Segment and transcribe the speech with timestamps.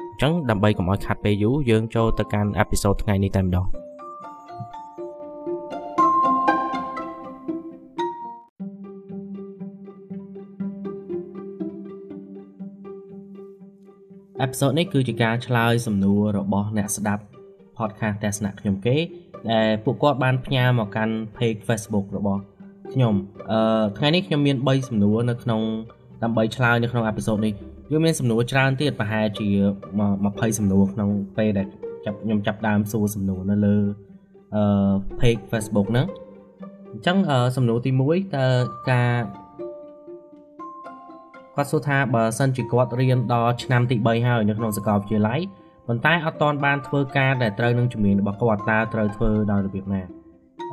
[0.21, 3.67] ចឹងដើម្បីកុំឲ្យខាត់ពេលយូរយើងចូលទៅកាន់អេពីសូតថ្ងៃនេះតែម្ដង
[14.41, 17.23] អេពីសូតនេះគឺជាការឆ្លើយសំណួររបស់អ្នកស្ដាប់
[17.77, 18.95] podcast ទស្សនៈខ្ញុំគេ
[19.51, 22.41] ដែលពួកគាត់បានផ្ញើមកកាន់ page Facebook របស់
[22.93, 23.13] ខ្ញុំ
[23.51, 25.61] អឺថ្ងៃនេះខ្ញុំមាន3សំណួរនៅក្នុង
[26.23, 27.53] ដើម្បីឆ្លើយនៅក្នុងអេពីសូតនេះ
[27.91, 29.47] វាមានសំណួរច្រើនទៀតប្រហែលជា
[30.03, 31.67] 20សំណួរក្នុងពេលដែល
[32.05, 33.75] ចាប់ខ្ញុំចាប់ដើមសួរសំណួរនៅលើ
[34.55, 34.63] អឺ
[35.19, 36.07] page Facebook ហ្នឹង
[36.91, 37.17] អញ្ចឹង
[37.57, 38.47] សំណួរទី1តើ
[38.91, 39.13] ការ
[41.55, 45.39] គាត់សួរថាបើសិនជាគាត់រៀនដល់ឆ្នាំទី3ហើយនៅក្នុងសាកលវិទ្យាល័យ
[45.87, 50.01] ប៉ុន្តែអត់ទាន់បានធ្វើការដែលត្រូវនឹងជំនាញរបស់គាត់តើត្រូវធ្វើដោយរបៀបណា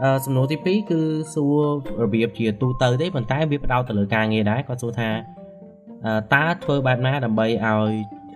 [0.02, 1.00] អឺសំណួរទី2គឺ
[1.34, 1.60] សួរ
[2.04, 5.10] របៀបជាទូទៅទេប៉ុន្តែវាផ្ដោតទៅលើការងារដែរគាត់សួរថា
[6.34, 7.92] តើធ្វើបែបណាដើម្បីឲ្យ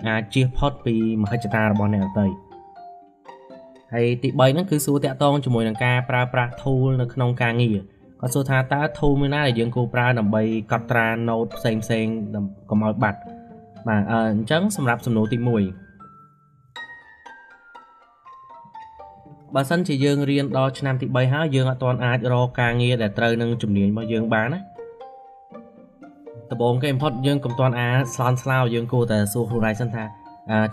[0.08, 2.26] អាចជៀសផុតពីមហិច្ឆតារបស់អ្នកដទៃ
[3.92, 7.78] ហើយទី3ហ្នឹងគឺសួរតាក់ទងជាមួយនឹងការប្រើប្រាស់ tool នៅក្នុងការងារ
[8.20, 12.06] គាត់សួរថាតើ tool មួយណាដែលយើងគួរប្រើដើម្បីកត់ត្រា note ផ្សេងផ្សេង
[12.70, 13.20] កុំឲ្យបាត់
[13.88, 15.48] បាទអញ្ចឹងសម្រាប់សំណួរទី1
[19.54, 24.60] បើសិនជាយើងរៀនដល់ឆ្នាំទី3ហើយយើងអត់ទាន់អាចរកការងារដែលត្រូវនឹងជំនាញរបស់យើងបានណា
[26.52, 30.04] ដំបូងគេ import យើងកុំទាន់អាស្លន់ស្លោយើងគួរតែសួរខ្លួនឯងសិនថា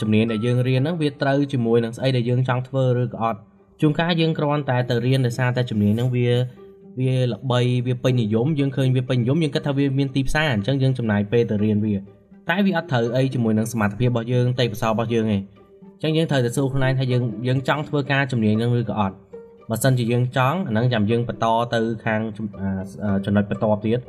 [0.01, 3.39] ជំនាញដែលយើងរៀនហ្នឹងវាត្រូវជាមួយនឹងស្អីដែលយើងចង់ធ្វើឬក៏អត់
[3.81, 6.29] ជួនកាលយើងគ្រាន់តែទៅរៀនដោយសារតែជំនាញហ្នឹងវា
[6.99, 11.95] វាល្បីវាពេញនិយមយើងឃើញវាពេញនិយមយើងគិតថាវាមានទីផ្សារអញ្ចឹងយើងចំណាយពេលទៅរៀនវា
[12.49, 19.15] តែវាអត់ត្រូវអីជាមួយនឹងសមត្ថភាពរបស់យើងទេពកោសល្យរបស់យើងទេអញ្ចឹងយើងត្រូវតែសួរខ្លួនឯងថាយើងយើងចង់ធ្វើការជំនាញហ្នឹងឬក៏អត់
[19.69, 22.21] បើសិនជាយើងចង់អាហ្នឹងចាំយើងបន្តទៅខាង
[23.25, 23.99] ចំណុចបន្តទៀត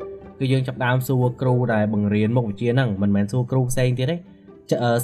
[0.41, 4.17] គឺយើងចាប់ដើមសួរគ្រូដែលបង្រៀនមុខវិជ្ជាហ្នឹងមិនមែនសួរគ្រូផ្សេងទៀតទេ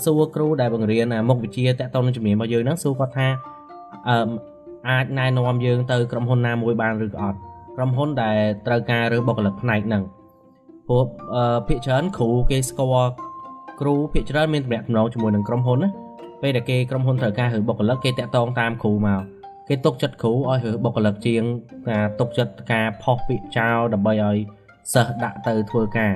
[0.04, 3.28] សួរគ្រូដែលបង្រៀនមុខវិជ្ជាតកតនឹងជំនាញរបស់យើងហ្នឹងសួរគាត់ថា
[4.08, 4.16] អឺ
[4.90, 7.38] អាចណែនាំយើងទៅក្រុមហ៊ុនណាមួយបានឬក៏អត់
[7.76, 10.02] ក្រុមហ៊ុនដែលត្រូវការរើសបុគ្គលិកផ្នែកហ្នឹង
[10.88, 11.02] ព្រោះ
[11.68, 13.10] ភាគច្រើនគ្រូគេស្គាល់
[13.80, 15.90] គ្រូភាគច្រើនមានទំនាក់ទំនងជាមួយនឹងក្រុមហ៊ុនណា
[16.42, 19.22] ពេលដែលគេក្រុមហ៊ុនត្រូវការរើសបុគ្គលិកគេតាក់ទងតាមគ្រូមក
[19.68, 21.42] គេទុកចិត្តគ្រូឲ្យរើសបុគ្គលិកជាង
[21.90, 24.38] ការទុកចិត្តការផុសពាក្យចោលដើម្បីឲ្យ
[24.94, 26.14] សិស្សដាក់ទៅធ្វើការ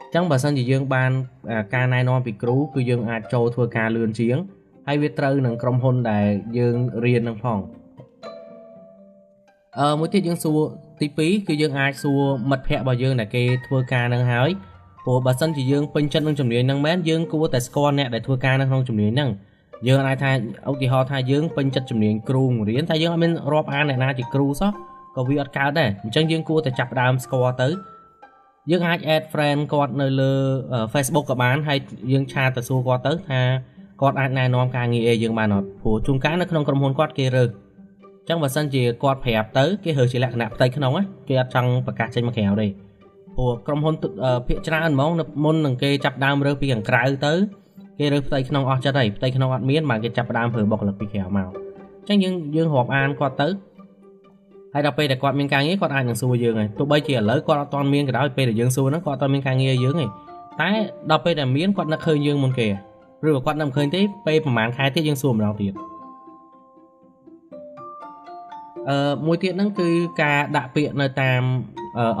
[0.00, 1.10] អញ្ចឹងបើសិនជាយើងបាន
[1.74, 4.36] ការណែនាំពីគ្រូគឺយើងអាចចូលធ្វើការលឿនជាង
[4.86, 6.26] ហើយវាត្រូវនឹងក្រុមហ៊ុនដែល
[6.58, 7.58] យើងរៀននឹងផង
[9.78, 10.58] អឺមួយទៀតយើងសួរ
[11.00, 14.50] ទី2គឺយើងអាចសួរមិត្តភ័ក្តិរបស់យើងដែលគេធ្វើការនឹងហើយ
[15.04, 19.30] ព្រោះបើសិនជាយើងពេញចិត្តនឹងជំនាញហ្នឹងមែនយើងគួរតែស្គាល់អ្នកដែលធ្វើការនៅក្នុងជំនាញហ្នឹង
[19.88, 20.30] យើងអាចថា
[20.70, 24.70] ឧទាហរណ៍ថាយើងពេញចិត្តជំនាញគ្រូបង្រៀនតែយើងអត់មានរាប់អានអ្នកណាជាគ្រូសោះ
[25.16, 27.68] ក៏វាអត់កើតដែរអញ្ចឹងយើងគួរតែចាប់ដើមស្គាល់ទៅ
[28.70, 30.32] យើងអាច add friend គាត់នៅលើ
[30.92, 31.78] Facebook ក៏បានហើយ
[32.12, 33.40] យើងឆាតទៅសួរគាត់ទៅថា
[34.00, 40.92] គាត់អាចណែនាំការងារឲ្យយើងបានអត់ព្រោះជួនកាលនៅក្នុងក្រុមហ៊ុនគាត់គេរើសអញ្ចឹងបើសិនជាគាត់ប្រាប់ទៅគេរើសជាលក្ខណៈផ្ទៃក្នុង
[41.28, 42.68] គេអត់ចង់ប្រកាសចេញមកក្រៅទេ
[43.36, 43.94] ព្រោះក្រុមហ៊ុន
[44.48, 47.32] ភាគច្រើនហ្មងនៅមុននឹងគេចាប់ដើមរើសពីខាងក្រៅទៅ
[47.98, 51.48] គេរើសផ្ទៃក្នុងអស់ចិត្តហើយផ្ទៃក្នុងអត់មានបានគេចាប់ដើមប្រើបុគ្គលិកពីក្រៅមក
[51.98, 53.48] អញ្ចឹងយើងយើងរាប់អានគាត់ទៅ
[54.74, 60.06] ហើយដល់ពេលដែលគាត់មានការងារគាត់អាចនឹងសួរយើងហើយទោះបីជាឥឡូវគាត់អត់ទាន់មានក៏ដោយពេលដែលយើងសួរហ្នឹងគាត់អត់ទាន់មានការងារយើងទេ
[60.60, 60.70] តែ
[61.10, 62.68] ដល់ពេលដែលមានគាត់នឹកឃើញយើងមុនគេ
[63.26, 65.72] ឬក៏គាត់នឹកឃើញទេពេលប្រហែលខែទៀតយើងសួរម្ដងទៀត
[68.88, 69.88] អឺមួយទៀតហ្នឹងគឺ
[70.22, 71.42] ការដាក់ពាក្យនៅតាម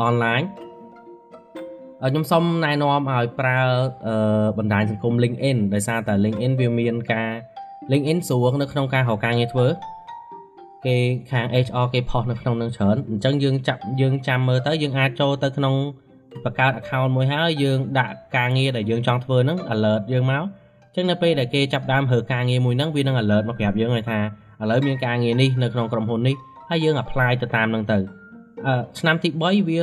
[0.02, 0.42] អនឡាញ
[2.02, 3.58] ខ្ញុំសូមណែនាំឲ្យប្រើ
[4.58, 7.30] បណ្ដាញសង្គម LinkedIn ដោយសារតែ LinkedIn វាមានការ
[7.92, 9.66] LinkedIn ស្រួលនៅក្នុងការរកការងារធ្វើ
[10.86, 10.96] គេ
[11.30, 15.74] ខាង HR គេផុសនៅក្នុងនឹងច្រើនអញ្ចឹងយើងចាប់យើងចាំមើលទៅយើងអាចចូលទៅក្នុង
[16.44, 24.18] បង្កើត account មួយហើយយើងដាក់ការងារដែលយើងចង់ធ្វើហ្នឹង alert យើងមកអញ្ចឹងនៅពេលដែលគេចាប់ដើមរើការងារមួយហ្នឹងវានឹង alert មកប្រាប់យើងឲ្យថា
[24.60, 26.36] ឥឡូវមានការងារនេះនៅក្នុងក្រុមហ៊ុននេះ
[26.70, 27.98] ហើយយើង apply ទៅតាមហ្នឹងទៅ
[28.66, 29.80] អឺឆ្នាំទី3វា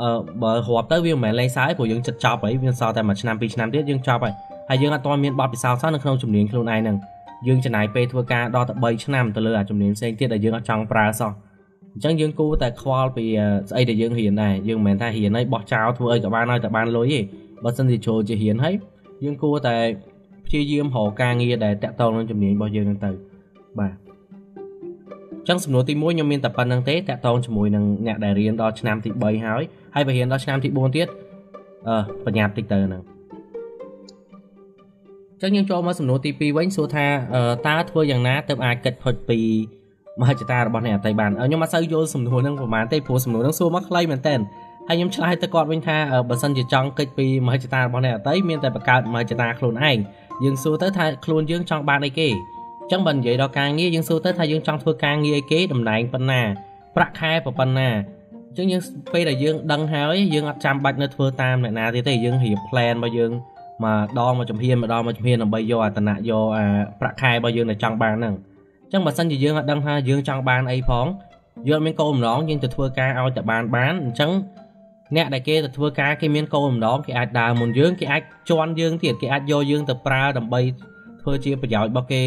[0.00, 4.34] អឺបើរាប់ទៅវាមិនមែនលេងសើចព្រោះយើងចិត្តចប់ហើយវាសល់តែមួយឆ្នាំពីរឆ្នាំទៀតយើងចប់ហើយ
[4.68, 6.96] ហើយយើងអត់ទាន់មានបទពិសោធន៍សោះនៅក្នុងជំនាញខ្លួនឯងហ្នឹង
[7.46, 11.32] យើងចំណាយពេលធ្វើការដល់ទៅ3ឆ្នាំទៅលើអាជំនាញផ្សេងទៀតដែលយើងអត់ចង់ប្រើសោះ
[11.94, 13.24] អញ្ចឹងយើងគួរតែខ្វល់ពី
[13.70, 17.20] ស្អីដែលយើងរៀនដែរយើងមិនមែនថារៀនហើយបោះចោលធ្វើអីក៏បានឲ្យតែបានលុយទេ
[17.64, 18.74] បើសិនជាចូលជារៀនហើយ
[19.24, 19.76] យើងគួរតែ
[20.46, 23.10] ព្យាយាមរកការងារដែលតាក់ទងនឹងជំនាញរបស់យើងហ្នឹងទៅ
[23.78, 23.92] បាទ
[25.48, 29.62] ចឹងសំណួរទី1ខ្ញុំមានតែប៉ុណ្្នឹងទេតាក់ទងជាមួយនឹងអ្នកដែលរៀនដល់ឆ្នាំទី3ហើយ
[29.94, 31.08] ហើយបើរៀនដល់ឆ្នាំទី4ទៀត
[31.88, 33.02] អឺប្រញាប់តិចទៅហ្នឹង
[35.42, 37.06] ចឹងយើងចូលមកសំណួរទី2វិញសួរថា
[37.68, 39.38] តើធ្វើយ៉ាងណាទើបអាចកិត្តផុតពី
[40.20, 44.34] មហិច្ឆតារបស់អ្នកអតីបានខ្ញុំអត់សូវយល់សំណួរហ្នឹងប្រហែលទេព្រោះសំណួរហ្នឹងសួរមកខ្លីមែនតើ
[44.88, 45.96] ហើយខ្ញុំឆ្លើយទៅគាត់វិញថា
[46.28, 49.98] បើសិនជាចង់កិច្ចពីមហិច្ឆតារបស់អ្នកអតីមានតែបង្កើតមហិច្ឆតាខ្លួនឯង
[50.44, 52.28] យើងសួរទៅថាខ្លួនយើងចង់បានអីគេ
[52.90, 56.42] ចឹងបើនិយាយដល់ការងារយើងសួរទៅថាយើងចង់ធ្វើការងារអីគេតំណែងប៉ុណ្ណា
[56.96, 57.88] ប្រាក់ខែប៉ុណ្ណា
[58.48, 58.82] អញ្ចឹងយើង
[59.12, 63.32] ពេលដែលយើងដឹងហើយយើងអត់ចាំបាច់នៅធ្វើតាមអ្នកណាទៀតទេយើងរៀប plan របស់យើង
[63.84, 66.64] មកដងមកចំហៀនមកដងមកចំហៀនដើម្បីយកអតនៈយកអា
[67.00, 68.34] ប្រាក់ខែរបស់យើងដែលចង់បានហ្នឹង
[68.84, 71.06] អញ្ចឹងបើសិនជាយើងអត់ដឹងថាយើងចង់បានអីផង
[71.68, 74.30] យើងអត់មានគោលបំណងយើងទៅធ្វើការឲ្យតែបានបានអញ្ចឹង
[75.16, 80.60] អ្នកដែលគេទៅធ្វើការគេមានគោលបំណងគេអាចដើរមុនយើងគេអាចជន់យើងទៀតគេអាចយកយើងទៅប្រើដើម្បី
[81.22, 82.22] ធ្វើជាប្រយោជន៍របស់គេ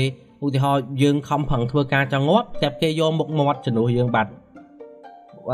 [0.45, 4.31] ឧទាហរណ៍យើងខំប្រឹងធ្វើការចង់ងាប់តែគេយកមុខមាត់ជំនួសយើងបាត់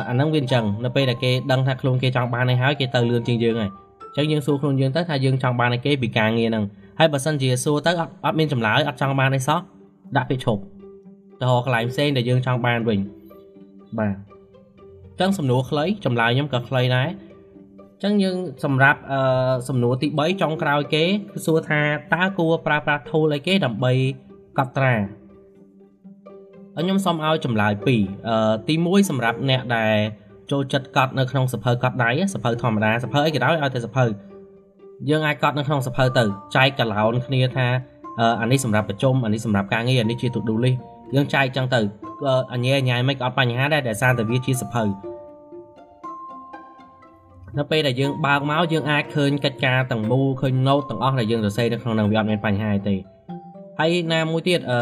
[0.10, 3.72] អាហ្នឹងវាអញ្ចឹងនៅពេលដែលគេដឹងថាខ្លួនគេចង់បានអីហើយគេទៅលឿនជាងយើងហើយ
[4.17, 6.65] អញ្ចឹងយើងសួរខ្លួនយើងទៅថាយើងចង់បានអីគេពីការងារហ្នឹង
[7.00, 9.59] ហើយបើសិនជាសួរទៅអត់អត់មានចម្លើយអត់ចង់បានអីសោះ
[10.17, 10.61] ដាក់ពាក្យឈប់
[11.41, 13.00] ទៅរកកន្លែងផ្សេងដែលយើងចង់បានវិញ
[14.00, 14.15] បាទ
[15.19, 17.09] ចឹងសំណួរខ្លីចម្លើយខ្ញុំក៏ខ្លីដែរ
[18.03, 19.19] ចឹងយើងសម្រាប់អឺ
[19.69, 21.03] សំណួរទី3ចុងក្រោយគេ
[21.33, 21.81] គឺសួរថា
[22.13, 23.94] តើគួរប្រើប្រាស់ tool អីគេដើម្បី
[24.57, 24.94] កត់ត្រា
[26.75, 29.95] ខ្ញុំសូមឲ្យចម្លើយ2អឺទី1សម្រាប់អ្នកដែល
[30.51, 34.06] ចូលចិត្តកត់នៅក្នុងសភៅកត់ដៃសភៅធម្មតាសភៅអីក៏ដោយឲ្យតែសភៅ
[35.10, 36.24] យើងអាចកត់នៅក្នុងសភៅទៅ
[36.56, 37.68] ចែកកឡោនគ្នាថា
[38.42, 40.78] អានេះសម្រាប់ប្រជុំអានេះសម្រាប់ការងារអានេះជា to do list
[41.16, 41.80] យើងចែកចឹងទៅ
[42.54, 44.84] អញ្ញែអញ្ញែមិនអត់បញ្ហាដែរដែលសារតែវាជាសភៅ
[47.57, 52.95] នៅពេលដែលយើងបើកមកយើងអាចឃើញកិច្ចការទាំងមូលឃើញ note ទាំងអស់ដែលយើងសរសេរនៅក្នុងនឹងវាអត់មានបញ្ហាទេ
[53.80, 54.80] ហើយណាមួយទៀតអឺ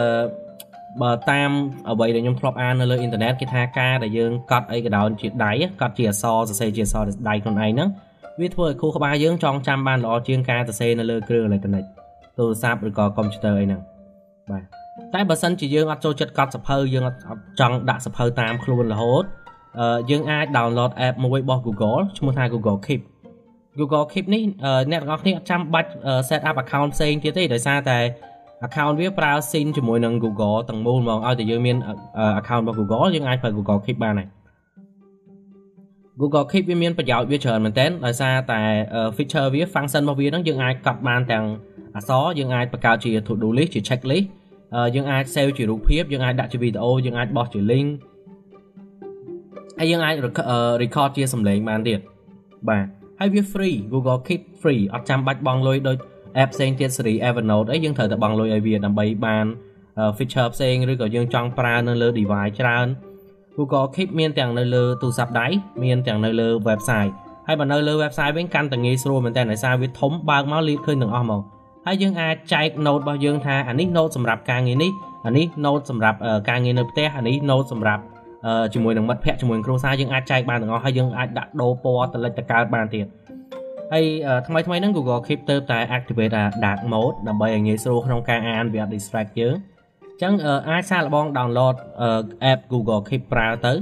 [1.01, 1.49] បើតាម
[1.89, 5.51] អ្វីដែលខ្ញុំធ្លាប់អាននៅលើអ៊ីនធឺណិតគេថាការដែលយើងកត់អីក៏ដោយជាដៃ
[5.81, 7.89] កត់ជាអក្សរសរសេរជាអក្សរដៃខ្លួនឯងហ្នឹង
[8.39, 11.85] វាធ្វើឲ្យខួរក្បាលយើងចងចាំបានល្អជាងការសរសេរនៅលើគ្រឿងអេឡិចត្រូនិក
[12.37, 13.81] ទូរស័ព្ទឬក៏កុំព្យូទ័រអីហ្នឹង
[14.51, 14.63] បាទ
[15.13, 17.19] តែបើសិនជាយើងអត់ចូលចិត្តកត់សភៅយើងអត់
[17.59, 19.23] ចង់ដាក់សភៅតាមខ្លួនរហូត
[20.09, 23.01] យើងអាច download app មួយរបស់ Google ឈ្មោះថា Google Keep
[23.79, 24.41] Google Keep នេះ
[24.91, 25.89] អ្នកទាំងអស់គ្នាអត់ចាំបាច់
[26.29, 27.97] set up account ផ្សេងទៀតទេដោយសារតែ
[28.65, 31.77] account វាប្រើ sync ជាមួយនឹង Google ទាំងមូលហ្មងឲ្យតែយើងមាន
[32.39, 34.27] account របស់ Google យើងអាចប្រើ Google Keep បានហើយ
[36.21, 38.59] Google Keep វាមានប្រយោជន៍វាច្រើនមែនទែនដោយសារតែ
[39.15, 41.45] feature វា function របស់វាហ្នឹងយើងអាចកត់បានទាំង
[41.95, 44.25] អក្សរយើងអាចបង្កើតជា to do list ជា checklist
[44.95, 47.89] យើងអាច save ជារូបភាពយើងអាចដាក់ជាវីដេអូយើងអាចបោះជា link
[49.79, 50.15] ហើយយើងអាច
[50.83, 51.99] record ជាសំឡេងបានទៀត
[52.69, 52.85] បាទ
[53.19, 55.97] ហើយវា free Google Keep free អត់ចាំបាច់បង់លុយដូច
[56.43, 59.45] app ផ្សេងទៀតសេរី Evernote អីយើងត្រូវតែបង់លុយឲ្យវាដើម្បីបាន
[60.17, 62.87] feature ផ្សេងឬក៏យើងចង់ប្រើនៅលើ device ច្រើន
[63.57, 65.47] Google Keep មានទាំងនៅលើទូរស័ព្ទដៃ
[65.83, 67.11] មានទាំងនៅលើ website
[67.47, 71.41] ហើយបើនៅលើ website វិញកាន់តែងាយស្រួលមែនតើដោយសារវាធំបើកមកលៀបឃើញទាំងអស់មក
[71.85, 74.91] ហើយយើងអាចចែក note របស់យើងថាអានេះ note សម្រាប់ការងារនេះ
[75.25, 76.17] អានេះ note សម្រាប់
[76.49, 78.03] ការងារនៅផ្ទះអានេះ note សម្រាប់
[78.73, 83.05] ជាមួយនឹងមិត្តភ័ក្តិជាមួយនឹងគ្រួសារយើងអាចចែកបានទាំងអស់ហើយយើងអាចដាក់ដូរពណ៌ទៅលិចទៅកើតបានទៀត
[83.93, 84.05] ហើយ
[84.47, 90.33] ថ្មីថ្មីហ្នឹង Google Keep ទៅតែ activate អា dark mode ដើម្បីឲ្យងាយស្រួលក្នុងការអានវាអត់ distract យើងអញ្ចឹង
[90.69, 91.75] អាចសាកល្បង download
[92.51, 93.73] app Google Keep ប្រើទៅ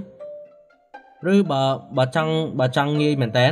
[1.33, 1.63] ឬបើ
[1.97, 3.47] បើចង់បើចង់ងាយមែនតើ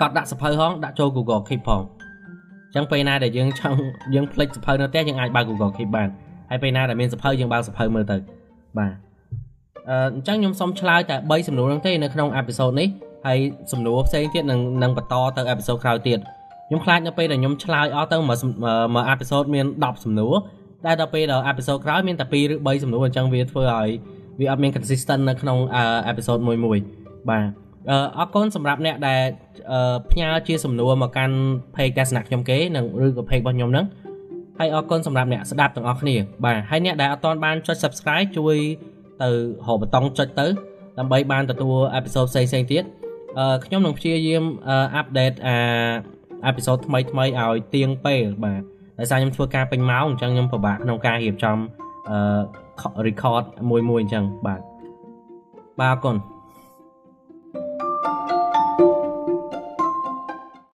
[0.00, 3.78] កត់ដាក់សភៅហងដាក់ចូល Google Keep ផងអញ្ចឹងពេលណាដែលយើងចង់
[4.14, 6.08] យើងភ្លេចសភៅនៅផ្ទះយើងអាចបើក Google Keep បាន
[6.50, 8.16] ហើយពេលណាដែលមានសភៅយើងបើកសភៅមើលទៅ
[8.78, 8.92] បាទ
[9.90, 12.88] អញ្ចឹងខ្ញុំសូមឆ្លើយតែ3សំណួរហ្នឹងទេនៅក្នុងអេពីសូតនេះ
[13.26, 13.38] ហើយ
[13.72, 16.18] សំណួរផ្សេងទៀតនឹងនឹងបន្តទៅអេពីសូតក្រោយទៀត
[16.68, 18.38] ខ្ញុំខ្លាចនៅពេលដែលខ្ញុំឆ្លើយអស់ទៅមួយ
[18.94, 20.34] មួយអេពីសូតមាន10សំណួរ
[20.84, 23.88] តែដល់ពេលដល់អេពីសូតក្រោយមានតែ2ឬ3សំណួរអញ្ចឹងវាធ្វើឲ្យ
[24.40, 25.58] វាអត់មាន consistent នៅក្នុង
[26.06, 26.78] អេពីសូតមួយមួយ
[27.30, 27.44] បាទ
[28.18, 29.22] អរគុណសម្រាប់អ្នកដែល
[30.10, 31.36] ផ្ញើជាសំណួរមកកាន់
[31.74, 33.86] page កាសនៈខ្ញុំគេនិងឬក៏ page របស់ខ្ញុំហ្នឹង
[34.58, 38.56] ហើយអរគុណសម្រាប់អ្នកស្ដាប់ទាំងអស់គ្នាបាទហើយអ្នកដែលអត់ទាន់បានចុច subscribe ជួយ
[39.22, 40.46] ទៅរកបតង់ចុចទៅ
[40.98, 43.05] ដើម្បីបានទទួលអេពីសូតផ្សេងៗទៀតអឺ
[43.64, 44.44] ខ្ញុំនឹងព្យាយាម
[44.94, 45.56] អាប់ដេតអា
[46.46, 48.62] អេពីសូតថ្មីថ្មីឲ្យទៀងពេលបាទ
[48.98, 51.58] ដោយសារខ្ញុំធ្វើការពេញម៉ោងអញ្ចឹងខ្ញុំពិបាកក្នុងការរៀបចំ
[52.10, 54.60] អឺ record មួយមួយអញ្ចឹងបាទ
[55.80, 56.16] បាទអរគុណ